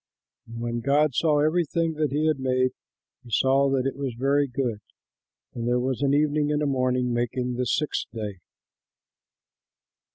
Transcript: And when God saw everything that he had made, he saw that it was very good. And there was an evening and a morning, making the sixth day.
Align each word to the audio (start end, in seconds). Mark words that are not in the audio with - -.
And 0.47 0.59
when 0.59 0.79
God 0.79 1.13
saw 1.13 1.37
everything 1.41 1.93
that 1.93 2.11
he 2.11 2.25
had 2.25 2.39
made, 2.39 2.71
he 3.23 3.29
saw 3.29 3.69
that 3.69 3.85
it 3.85 3.95
was 3.95 4.15
very 4.15 4.47
good. 4.47 4.81
And 5.53 5.67
there 5.67 5.79
was 5.79 6.01
an 6.01 6.15
evening 6.15 6.51
and 6.51 6.63
a 6.63 6.65
morning, 6.65 7.13
making 7.13 7.53
the 7.53 7.67
sixth 7.67 8.07
day. 8.11 8.39